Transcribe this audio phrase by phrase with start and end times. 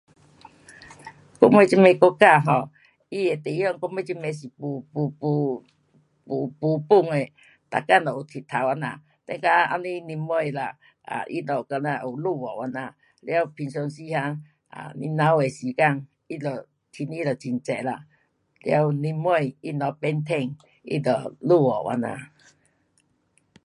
[1.39, 2.63] 我们这们国家 um
[3.13, 5.63] 它的地方我们这边是没，没，没，
[6.23, 10.61] 没，没分的，每天都有日头这样，等到后日年尾了，
[11.03, 12.27] 啊，它就好像有落
[12.67, 14.39] 雨这样，了平常时哈
[14.75, 17.91] um 年头的时间，它就天气就很热了，
[18.65, 20.55] 了年尾它若变天，
[20.89, 22.17] 它就落雨这样。